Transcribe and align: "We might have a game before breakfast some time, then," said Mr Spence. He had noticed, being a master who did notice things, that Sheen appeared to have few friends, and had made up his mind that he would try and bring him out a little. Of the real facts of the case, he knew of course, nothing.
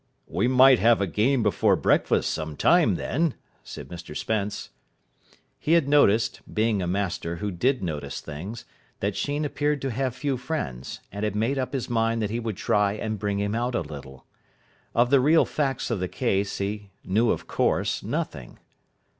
"We 0.25 0.47
might 0.47 0.79
have 0.79 0.99
a 0.99 1.05
game 1.05 1.43
before 1.43 1.75
breakfast 1.75 2.31
some 2.31 2.57
time, 2.57 2.95
then," 2.95 3.35
said 3.63 3.89
Mr 3.89 4.17
Spence. 4.17 4.71
He 5.59 5.73
had 5.73 5.87
noticed, 5.87 6.41
being 6.51 6.81
a 6.81 6.87
master 6.87 7.35
who 7.35 7.51
did 7.51 7.83
notice 7.83 8.19
things, 8.19 8.65
that 8.99 9.15
Sheen 9.15 9.45
appeared 9.45 9.79
to 9.83 9.91
have 9.91 10.15
few 10.15 10.37
friends, 10.37 11.01
and 11.11 11.23
had 11.23 11.35
made 11.35 11.59
up 11.59 11.73
his 11.73 11.87
mind 11.87 12.19
that 12.23 12.31
he 12.31 12.39
would 12.39 12.57
try 12.57 12.93
and 12.93 13.19
bring 13.19 13.37
him 13.39 13.53
out 13.53 13.75
a 13.75 13.81
little. 13.81 14.25
Of 14.95 15.11
the 15.11 15.19
real 15.19 15.45
facts 15.45 15.91
of 15.91 15.99
the 15.99 16.07
case, 16.07 16.57
he 16.57 16.89
knew 17.05 17.29
of 17.29 17.45
course, 17.45 18.01
nothing. 18.01 18.57